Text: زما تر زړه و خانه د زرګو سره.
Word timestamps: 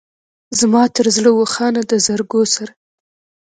زما 0.59 0.83
تر 0.95 1.05
زړه 1.15 1.31
و 1.33 1.39
خانه 1.53 1.81
د 1.91 1.93
زرګو 2.05 2.41
سره. 2.55 2.71